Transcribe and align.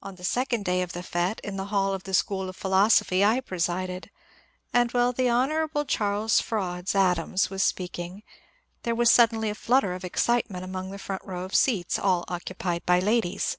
On 0.00 0.14
the 0.14 0.22
second 0.22 0.64
day 0.64 0.80
of 0.80 0.92
the 0.92 1.02
fete, 1.02 1.40
in 1.42 1.56
the 1.56 1.64
hall 1.74 1.92
of 1.92 2.04
the 2.04 2.14
School 2.14 2.48
of 2.48 2.54
Philosophy, 2.54 3.24
I 3.24 3.40
presided; 3.40 4.08
and 4.72 4.92
while 4.92 5.12
the 5.12 5.28
Hon. 5.28 5.48
Charles 5.88 6.40
Frauds 6.40 6.92
THE 6.92 6.98
HAWTHORNE 7.00 7.36
CENTENNIAL 7.36 7.36
443 7.48 7.50
Adams 7.50 7.50
was 7.50 7.62
speaking 7.64 8.22
there 8.84 8.94
was 8.94 9.10
suddenly 9.10 9.50
a 9.50 9.56
flutter 9.56 9.92
of 9.94 10.04
excite 10.04 10.50
ment 10.50 10.64
along 10.64 10.92
the 10.92 10.98
front 11.00 11.22
row 11.24 11.42
of 11.42 11.56
seats, 11.56 11.98
all 11.98 12.24
occupied 12.28 12.86
by 12.86 13.00
ladies. 13.00 13.56